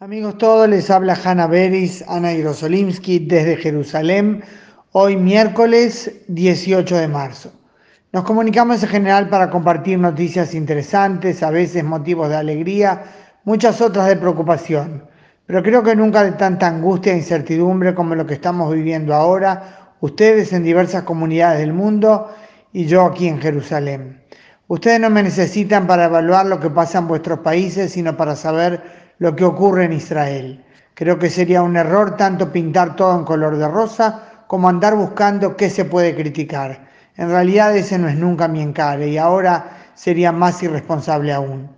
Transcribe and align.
Amigos 0.00 0.38
todos, 0.38 0.68
les 0.68 0.90
habla 0.90 1.18
Hanna 1.24 1.48
Beris, 1.48 2.04
Ana 2.06 2.30
Jerosolimsky 2.30 3.18
desde 3.18 3.56
Jerusalén, 3.56 4.44
hoy 4.92 5.16
miércoles 5.16 6.20
18 6.28 6.98
de 6.98 7.08
marzo. 7.08 7.52
Nos 8.12 8.22
comunicamos 8.22 8.80
en 8.84 8.90
general 8.90 9.28
para 9.28 9.50
compartir 9.50 9.98
noticias 9.98 10.54
interesantes, 10.54 11.42
a 11.42 11.50
veces 11.50 11.82
motivos 11.82 12.28
de 12.28 12.36
alegría, 12.36 13.02
muchas 13.42 13.80
otras 13.80 14.06
de 14.06 14.14
preocupación, 14.14 15.02
pero 15.46 15.64
creo 15.64 15.82
que 15.82 15.96
nunca 15.96 16.22
de 16.22 16.30
tanta 16.30 16.68
angustia 16.68 17.12
e 17.12 17.16
incertidumbre 17.16 17.92
como 17.92 18.14
lo 18.14 18.24
que 18.24 18.34
estamos 18.34 18.72
viviendo 18.72 19.12
ahora, 19.12 19.96
ustedes 19.98 20.52
en 20.52 20.62
diversas 20.62 21.02
comunidades 21.02 21.58
del 21.58 21.72
mundo 21.72 22.32
y 22.72 22.86
yo 22.86 23.04
aquí 23.04 23.26
en 23.26 23.40
Jerusalén. 23.40 24.22
Ustedes 24.68 25.00
no 25.00 25.10
me 25.10 25.24
necesitan 25.24 25.88
para 25.88 26.04
evaluar 26.04 26.46
lo 26.46 26.60
que 26.60 26.70
pasa 26.70 26.98
en 26.98 27.08
vuestros 27.08 27.40
países, 27.40 27.90
sino 27.90 28.16
para 28.16 28.36
saber 28.36 29.07
lo 29.18 29.34
que 29.34 29.44
ocurre 29.44 29.84
en 29.84 29.92
Israel. 29.92 30.64
Creo 30.94 31.18
que 31.18 31.30
sería 31.30 31.62
un 31.62 31.76
error 31.76 32.16
tanto 32.16 32.50
pintar 32.50 32.96
todo 32.96 33.18
en 33.18 33.24
color 33.24 33.56
de 33.56 33.68
rosa 33.68 34.44
como 34.46 34.68
andar 34.68 34.96
buscando 34.96 35.56
qué 35.56 35.70
se 35.70 35.84
puede 35.84 36.14
criticar. 36.14 36.88
En 37.16 37.30
realidad 37.30 37.76
ese 37.76 37.98
no 37.98 38.08
es 38.08 38.16
nunca 38.16 38.48
mi 38.48 38.62
encare 38.62 39.08
y 39.08 39.18
ahora 39.18 39.90
sería 39.94 40.32
más 40.32 40.62
irresponsable 40.62 41.32
aún. 41.32 41.68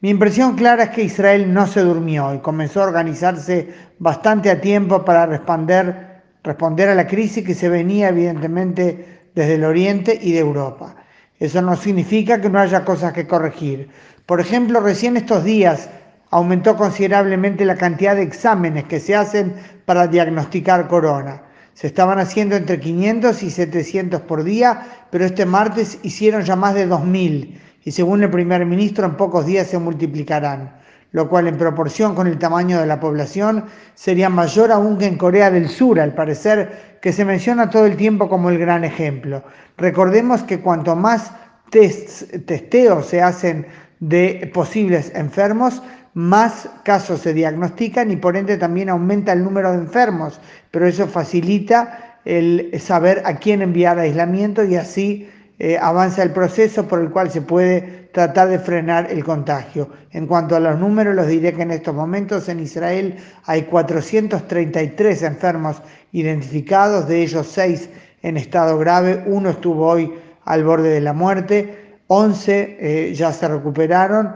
Mi 0.00 0.10
impresión 0.10 0.56
clara 0.56 0.84
es 0.84 0.90
que 0.90 1.04
Israel 1.04 1.52
no 1.52 1.66
se 1.66 1.80
durmió 1.80 2.34
y 2.34 2.38
comenzó 2.38 2.82
a 2.82 2.86
organizarse 2.86 3.74
bastante 3.98 4.50
a 4.50 4.60
tiempo 4.60 5.04
para 5.04 5.26
responder, 5.26 6.22
responder 6.42 6.88
a 6.88 6.94
la 6.94 7.06
crisis 7.06 7.44
que 7.44 7.54
se 7.54 7.68
venía 7.68 8.08
evidentemente 8.08 9.30
desde 9.34 9.54
el 9.54 9.64
Oriente 9.64 10.18
y 10.20 10.32
de 10.32 10.40
Europa. 10.40 10.96
Eso 11.38 11.60
no 11.62 11.76
significa 11.76 12.40
que 12.40 12.50
no 12.50 12.58
haya 12.58 12.84
cosas 12.84 13.12
que 13.12 13.26
corregir. 13.26 13.88
Por 14.26 14.40
ejemplo, 14.40 14.80
recién 14.80 15.16
estos 15.16 15.44
días 15.44 15.88
aumentó 16.30 16.76
considerablemente 16.76 17.64
la 17.64 17.76
cantidad 17.76 18.16
de 18.16 18.22
exámenes 18.22 18.84
que 18.84 19.00
se 19.00 19.14
hacen 19.14 19.54
para 19.84 20.06
diagnosticar 20.06 20.88
corona. 20.88 21.42
Se 21.74 21.86
estaban 21.86 22.18
haciendo 22.18 22.56
entre 22.56 22.80
500 22.80 23.42
y 23.42 23.50
700 23.50 24.22
por 24.22 24.44
día, 24.44 24.86
pero 25.10 25.24
este 25.24 25.44
martes 25.44 25.98
hicieron 26.02 26.42
ya 26.42 26.56
más 26.56 26.74
de 26.74 26.88
2.000 26.88 27.58
y 27.84 27.92
según 27.92 28.22
el 28.22 28.30
primer 28.30 28.66
ministro 28.66 29.06
en 29.06 29.16
pocos 29.16 29.46
días 29.46 29.68
se 29.68 29.78
multiplicarán, 29.78 30.74
lo 31.12 31.28
cual 31.28 31.46
en 31.46 31.56
proporción 31.56 32.14
con 32.14 32.26
el 32.26 32.38
tamaño 32.38 32.80
de 32.80 32.86
la 32.86 32.98
población 32.98 33.66
sería 33.94 34.28
mayor 34.28 34.72
aún 34.72 34.98
que 34.98 35.06
en 35.06 35.16
Corea 35.16 35.50
del 35.50 35.68
Sur, 35.68 36.00
al 36.00 36.14
parecer, 36.14 36.98
que 37.00 37.12
se 37.12 37.24
menciona 37.24 37.70
todo 37.70 37.86
el 37.86 37.96
tiempo 37.96 38.28
como 38.28 38.50
el 38.50 38.58
gran 38.58 38.82
ejemplo. 38.82 39.44
Recordemos 39.76 40.42
que 40.42 40.60
cuanto 40.60 40.96
más 40.96 41.30
testeos 41.70 43.06
se 43.06 43.22
hacen 43.22 43.66
de 44.00 44.50
posibles 44.52 45.12
enfermos, 45.14 45.82
más 46.14 46.68
casos 46.82 47.20
se 47.20 47.34
diagnostican 47.34 48.10
y 48.10 48.16
por 48.16 48.36
ende 48.36 48.56
también 48.56 48.88
aumenta 48.88 49.32
el 49.32 49.44
número 49.44 49.72
de 49.72 49.78
enfermos, 49.78 50.40
pero 50.70 50.86
eso 50.86 51.06
facilita 51.06 52.18
el 52.24 52.72
saber 52.80 53.22
a 53.24 53.36
quién 53.36 53.62
enviar 53.62 53.98
aislamiento 53.98 54.64
y 54.64 54.76
así 54.76 55.28
eh, 55.58 55.78
avanza 55.80 56.22
el 56.22 56.32
proceso 56.32 56.86
por 56.88 57.00
el 57.00 57.10
cual 57.10 57.30
se 57.30 57.40
puede 57.40 58.10
tratar 58.12 58.48
de 58.48 58.58
frenar 58.58 59.10
el 59.10 59.24
contagio. 59.24 59.90
En 60.10 60.26
cuanto 60.26 60.56
a 60.56 60.60
los 60.60 60.78
números, 60.78 61.14
los 61.14 61.26
diré 61.26 61.52
que 61.52 61.62
en 61.62 61.70
estos 61.70 61.94
momentos 61.94 62.48
en 62.48 62.60
Israel 62.60 63.16
hay 63.44 63.62
433 63.62 65.22
enfermos 65.22 65.82
identificados, 66.12 67.08
de 67.08 67.22
ellos 67.22 67.46
6 67.48 67.90
en 68.22 68.36
estado 68.36 68.78
grave, 68.78 69.22
uno 69.26 69.50
estuvo 69.50 69.86
hoy 69.86 70.12
al 70.44 70.64
borde 70.64 70.90
de 70.90 71.00
la 71.00 71.12
muerte, 71.12 71.85
11 72.08 72.76
eh, 72.80 73.14
ya 73.14 73.32
se 73.32 73.48
recuperaron 73.48 74.34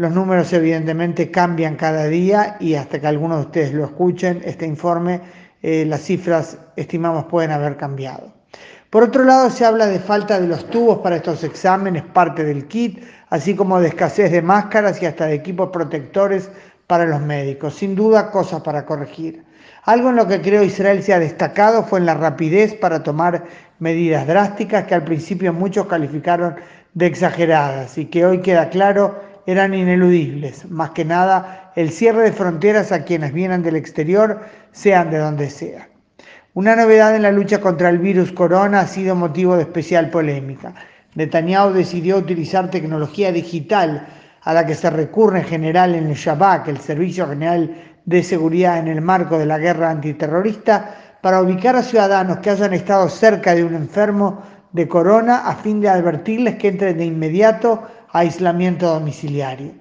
los 0.00 0.12
números 0.12 0.50
evidentemente 0.54 1.30
cambian 1.30 1.76
cada 1.76 2.06
día 2.06 2.56
y 2.58 2.74
hasta 2.74 2.98
que 2.98 3.06
algunos 3.06 3.40
de 3.40 3.44
ustedes 3.44 3.74
lo 3.74 3.84
escuchen, 3.84 4.40
este 4.46 4.64
informe, 4.64 5.20
eh, 5.60 5.84
las 5.84 6.00
cifras 6.00 6.56
estimamos 6.74 7.26
pueden 7.26 7.50
haber 7.50 7.76
cambiado. 7.76 8.32
Por 8.88 9.02
otro 9.02 9.24
lado, 9.24 9.50
se 9.50 9.66
habla 9.66 9.86
de 9.88 9.98
falta 9.98 10.40
de 10.40 10.46
los 10.46 10.70
tubos 10.70 11.00
para 11.00 11.16
estos 11.16 11.44
exámenes, 11.44 12.02
parte 12.02 12.44
del 12.44 12.66
kit, 12.66 13.04
así 13.28 13.54
como 13.54 13.78
de 13.78 13.88
escasez 13.88 14.32
de 14.32 14.40
máscaras 14.40 15.02
y 15.02 15.04
hasta 15.06 15.26
de 15.26 15.34
equipos 15.34 15.68
protectores 15.68 16.50
para 16.86 17.04
los 17.04 17.20
médicos. 17.20 17.74
Sin 17.74 17.94
duda, 17.94 18.30
cosas 18.30 18.62
para 18.62 18.86
corregir. 18.86 19.44
Algo 19.84 20.08
en 20.08 20.16
lo 20.16 20.26
que 20.26 20.40
creo 20.40 20.62
Israel 20.62 21.02
se 21.02 21.12
ha 21.12 21.18
destacado 21.18 21.84
fue 21.84 21.98
en 21.98 22.06
la 22.06 22.14
rapidez 22.14 22.72
para 22.72 23.02
tomar 23.02 23.44
medidas 23.80 24.26
drásticas 24.26 24.86
que 24.86 24.94
al 24.94 25.04
principio 25.04 25.52
muchos 25.52 25.86
calificaron 25.86 26.56
de 26.94 27.06
exageradas 27.06 27.98
y 27.98 28.06
que 28.06 28.26
hoy 28.26 28.40
queda 28.40 28.68
claro 28.68 29.20
eran 29.46 29.74
ineludibles, 29.74 30.70
más 30.70 30.90
que 30.90 31.04
nada 31.04 31.72
el 31.76 31.90
cierre 31.90 32.24
de 32.24 32.32
fronteras 32.32 32.92
a 32.92 33.04
quienes 33.04 33.32
vienen 33.32 33.62
del 33.62 33.76
exterior, 33.76 34.40
sean 34.72 35.10
de 35.10 35.18
donde 35.18 35.50
sea. 35.50 35.88
Una 36.54 36.74
novedad 36.74 37.14
en 37.14 37.22
la 37.22 37.32
lucha 37.32 37.60
contra 37.60 37.88
el 37.88 37.98
virus 37.98 38.32
corona 38.32 38.80
ha 38.80 38.86
sido 38.86 39.14
motivo 39.14 39.56
de 39.56 39.62
especial 39.62 40.10
polémica. 40.10 40.74
Netanyahu 41.14 41.72
decidió 41.72 42.16
utilizar 42.16 42.70
tecnología 42.70 43.32
digital 43.32 44.06
a 44.42 44.54
la 44.54 44.66
que 44.66 44.74
se 44.74 44.90
recurre 44.90 45.40
en 45.40 45.44
general 45.44 45.94
en 45.94 46.08
el 46.08 46.14
Shabak, 46.14 46.68
el 46.68 46.78
Servicio 46.78 47.28
General 47.28 47.72
de 48.04 48.22
Seguridad 48.22 48.78
en 48.78 48.88
el 48.88 49.00
marco 49.00 49.38
de 49.38 49.46
la 49.46 49.58
guerra 49.58 49.90
antiterrorista, 49.90 50.96
para 51.20 51.40
ubicar 51.42 51.76
a 51.76 51.82
ciudadanos 51.82 52.38
que 52.38 52.50
hayan 52.50 52.72
estado 52.72 53.08
cerca 53.08 53.54
de 53.54 53.62
un 53.62 53.74
enfermo 53.74 54.42
de 54.72 54.88
corona 54.88 55.48
a 55.48 55.56
fin 55.56 55.80
de 55.80 55.88
advertirles 55.88 56.56
que 56.56 56.68
entren 56.68 56.98
de 56.98 57.04
inmediato 57.04 57.82
aislamiento 58.12 58.86
domiciliario. 58.86 59.72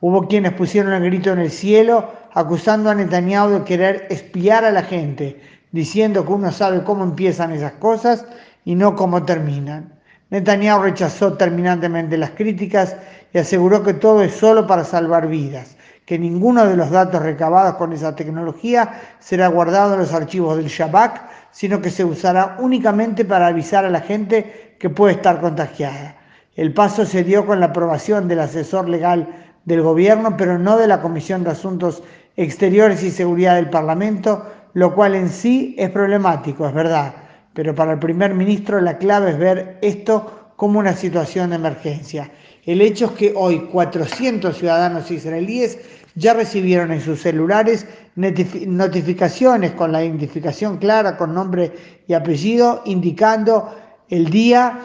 Hubo 0.00 0.28
quienes 0.28 0.52
pusieron 0.52 0.92
el 0.92 1.04
grito 1.04 1.32
en 1.32 1.40
el 1.40 1.50
cielo 1.50 2.12
acusando 2.32 2.90
a 2.90 2.94
Netanyahu 2.94 3.50
de 3.50 3.64
querer 3.64 4.06
espiar 4.10 4.64
a 4.64 4.70
la 4.70 4.82
gente, 4.82 5.40
diciendo 5.72 6.24
que 6.24 6.32
uno 6.32 6.52
sabe 6.52 6.84
cómo 6.84 7.02
empiezan 7.02 7.52
esas 7.52 7.72
cosas 7.72 8.24
y 8.64 8.74
no 8.74 8.94
cómo 8.94 9.24
terminan. 9.24 9.92
Netanyahu 10.30 10.82
rechazó 10.82 11.32
terminantemente 11.32 12.16
las 12.16 12.30
críticas 12.30 12.96
y 13.32 13.38
aseguró 13.38 13.82
que 13.82 13.94
todo 13.94 14.22
es 14.22 14.34
solo 14.34 14.66
para 14.66 14.84
salvar 14.84 15.26
vidas, 15.26 15.76
que 16.08 16.18
ninguno 16.18 16.64
de 16.64 16.74
los 16.74 16.90
datos 16.90 17.20
recabados 17.20 17.74
con 17.74 17.92
esa 17.92 18.16
tecnología 18.16 18.98
será 19.18 19.46
guardado 19.48 19.92
en 19.92 20.00
los 20.00 20.14
archivos 20.14 20.56
del 20.56 20.68
Shabak, 20.68 21.28
sino 21.50 21.82
que 21.82 21.90
se 21.90 22.02
usará 22.02 22.56
únicamente 22.60 23.26
para 23.26 23.48
avisar 23.48 23.84
a 23.84 23.90
la 23.90 24.00
gente 24.00 24.74
que 24.80 24.88
puede 24.88 25.16
estar 25.16 25.38
contagiada. 25.38 26.16
El 26.56 26.72
paso 26.72 27.04
se 27.04 27.24
dio 27.24 27.44
con 27.44 27.60
la 27.60 27.66
aprobación 27.66 28.26
del 28.26 28.40
asesor 28.40 28.88
legal 28.88 29.28
del 29.66 29.82
gobierno, 29.82 30.34
pero 30.34 30.58
no 30.58 30.78
de 30.78 30.86
la 30.86 31.02
Comisión 31.02 31.44
de 31.44 31.50
Asuntos 31.50 32.02
Exteriores 32.38 33.02
y 33.02 33.10
Seguridad 33.10 33.56
del 33.56 33.68
Parlamento, 33.68 34.46
lo 34.72 34.94
cual 34.94 35.14
en 35.14 35.28
sí 35.28 35.76
es 35.76 35.90
problemático, 35.90 36.66
es 36.66 36.72
verdad, 36.72 37.12
pero 37.52 37.74
para 37.74 37.92
el 37.92 37.98
primer 37.98 38.32
ministro 38.32 38.80
la 38.80 38.96
clave 38.96 39.32
es 39.32 39.38
ver 39.38 39.78
esto 39.82 40.52
como 40.56 40.78
una 40.78 40.94
situación 40.94 41.50
de 41.50 41.56
emergencia. 41.56 42.30
El 42.68 42.82
hecho 42.82 43.06
es 43.06 43.12
que 43.12 43.32
hoy 43.34 43.60
400 43.60 44.54
ciudadanos 44.54 45.10
israelíes 45.10 45.78
ya 46.16 46.34
recibieron 46.34 46.92
en 46.92 47.00
sus 47.00 47.22
celulares 47.22 47.86
notificaciones 48.14 49.70
con 49.72 49.90
la 49.90 50.04
identificación 50.04 50.76
clara, 50.76 51.16
con 51.16 51.32
nombre 51.32 51.72
y 52.06 52.12
apellido, 52.12 52.82
indicando 52.84 53.74
el 54.10 54.28
día, 54.28 54.80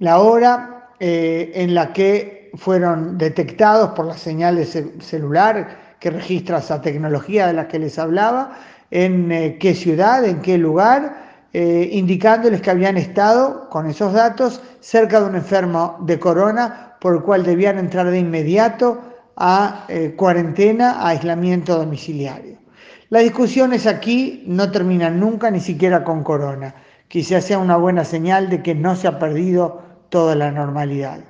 la 0.00 0.18
hora 0.18 0.88
eh, 0.98 1.52
en 1.54 1.76
la 1.76 1.92
que 1.92 2.50
fueron 2.54 3.16
detectados 3.18 3.90
por 3.90 4.06
la 4.06 4.18
señal 4.18 4.56
de 4.56 4.64
celular 4.98 5.94
que 6.00 6.10
registra 6.10 6.58
esa 6.58 6.82
tecnología 6.82 7.46
de 7.46 7.52
la 7.52 7.68
que 7.68 7.78
les 7.78 8.00
hablaba, 8.00 8.58
en 8.90 9.30
eh, 9.30 9.58
qué 9.60 9.76
ciudad, 9.76 10.24
en 10.24 10.42
qué 10.42 10.58
lugar, 10.58 11.27
eh, 11.52 11.88
indicándoles 11.92 12.60
que 12.60 12.70
habían 12.70 12.96
estado 12.96 13.68
con 13.70 13.88
esos 13.88 14.12
datos 14.12 14.60
cerca 14.80 15.20
de 15.20 15.26
un 15.26 15.36
enfermo 15.36 15.96
de 16.00 16.18
corona 16.18 16.96
por 17.00 17.14
el 17.14 17.22
cual 17.22 17.44
debían 17.44 17.78
entrar 17.78 18.10
de 18.10 18.18
inmediato 18.18 19.00
a 19.36 19.86
cuarentena, 20.16 21.00
a 21.00 21.10
aislamiento 21.10 21.78
domiciliario. 21.78 22.58
Las 23.10 23.22
discusiones 23.22 23.86
aquí 23.86 24.42
no 24.46 24.70
terminan 24.70 25.18
nunca, 25.18 25.50
ni 25.50 25.60
siquiera 25.60 26.04
con 26.04 26.22
corona. 26.22 26.74
Quizás 27.08 27.44
sea 27.44 27.58
una 27.58 27.78
buena 27.78 28.04
señal 28.04 28.50
de 28.50 28.62
que 28.62 28.74
no 28.74 28.96
se 28.96 29.08
ha 29.08 29.18
perdido 29.18 29.80
toda 30.10 30.34
la 30.34 30.50
normalidad. 30.52 31.20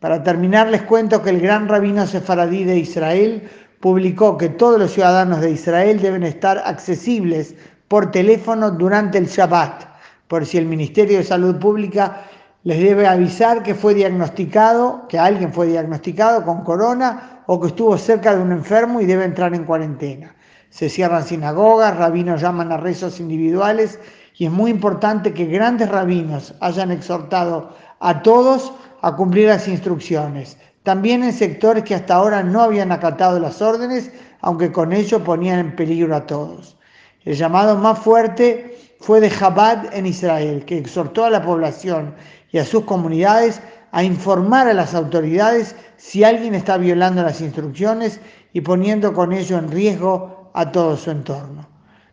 Para 0.00 0.22
terminar, 0.22 0.68
les 0.68 0.82
cuento 0.82 1.22
que 1.22 1.30
el 1.30 1.40
gran 1.40 1.66
rabino 1.66 2.06
sefaradí 2.06 2.64
de 2.64 2.76
Israel 2.76 3.48
publicó 3.80 4.36
que 4.36 4.50
todos 4.50 4.78
los 4.78 4.92
ciudadanos 4.92 5.40
de 5.40 5.52
Israel 5.52 5.98
deben 5.98 6.24
estar 6.24 6.62
accesibles 6.66 7.54
por 7.88 8.10
teléfono 8.10 8.70
durante 8.70 9.18
el 9.18 9.26
Shabbat, 9.26 9.84
por 10.28 10.46
si 10.46 10.58
el 10.58 10.66
Ministerio 10.66 11.18
de 11.18 11.24
Salud 11.24 11.56
Pública 11.58 12.22
les 12.64 12.78
debe 12.80 13.06
avisar 13.06 13.62
que 13.62 13.74
fue 13.74 13.94
diagnosticado, 13.94 15.06
que 15.08 15.18
alguien 15.18 15.52
fue 15.52 15.66
diagnosticado 15.66 16.44
con 16.44 16.64
corona 16.64 17.42
o 17.46 17.60
que 17.60 17.68
estuvo 17.68 17.96
cerca 17.98 18.34
de 18.34 18.42
un 18.42 18.52
enfermo 18.52 19.00
y 19.00 19.06
debe 19.06 19.24
entrar 19.24 19.54
en 19.54 19.64
cuarentena. 19.64 20.34
Se 20.70 20.88
cierran 20.88 21.24
sinagogas, 21.24 21.96
rabinos 21.96 22.40
llaman 22.40 22.72
a 22.72 22.78
rezos 22.78 23.20
individuales 23.20 24.00
y 24.36 24.46
es 24.46 24.50
muy 24.50 24.70
importante 24.70 25.34
que 25.34 25.44
grandes 25.44 25.88
rabinos 25.90 26.54
hayan 26.60 26.90
exhortado 26.90 27.76
a 28.00 28.22
todos 28.22 28.72
a 29.02 29.14
cumplir 29.14 29.48
las 29.48 29.68
instrucciones. 29.68 30.56
también 30.84 31.24
en 31.24 31.32
sectores 31.32 31.82
que 31.82 31.94
hasta 31.94 32.14
ahora 32.14 32.42
no 32.42 32.60
habían 32.60 32.92
acatado 32.92 33.40
las 33.40 33.62
órdenes, 33.62 34.10
aunque 34.42 34.70
con 34.70 34.92
ello 34.92 35.24
ponían 35.24 35.58
en 35.58 35.76
peligro 35.76 36.14
a 36.14 36.26
todos. 36.26 36.76
El 37.24 37.36
llamado 37.36 37.76
más 37.78 37.98
fuerte 37.98 38.76
fue 39.00 39.20
de 39.20 39.30
Chabad 39.30 39.94
en 39.94 40.06
Israel, 40.06 40.64
que 40.66 40.78
exhortó 40.78 41.24
a 41.24 41.30
la 41.30 41.42
población 41.42 42.14
y 42.52 42.58
a 42.58 42.64
sus 42.64 42.84
comunidades 42.84 43.62
a 43.92 44.02
informar 44.02 44.68
a 44.68 44.74
las 44.74 44.94
autoridades 44.94 45.74
si 45.96 46.24
alguien 46.24 46.54
está 46.54 46.76
violando 46.76 47.22
las 47.22 47.40
instrucciones 47.40 48.20
y 48.52 48.60
poniendo 48.60 49.12
con 49.12 49.32
ello 49.32 49.56
en 49.58 49.70
riesgo 49.70 50.50
a 50.52 50.70
todo 50.70 50.96
su 50.96 51.10
entorno. 51.10 51.66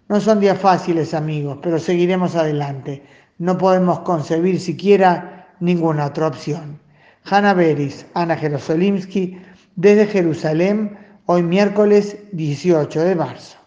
No 0.07 0.19
son 0.19 0.39
días 0.39 0.59
fáciles, 0.59 1.13
amigos, 1.13 1.59
pero 1.61 1.79
seguiremos 1.79 2.35
adelante. 2.35 3.03
No 3.37 3.57
podemos 3.57 3.99
concebir 3.99 4.59
siquiera 4.59 5.47
ninguna 5.59 6.07
otra 6.07 6.27
opción. 6.27 6.79
Hanna 7.23 7.53
Beris, 7.53 8.05
Ana 8.13 8.35
Jerosolimsky, 8.35 9.41
desde 9.75 10.07
Jerusalén, 10.07 10.97
hoy 11.25 11.43
miércoles 11.43 12.17
18 12.31 13.01
de 13.01 13.15
marzo. 13.15 13.60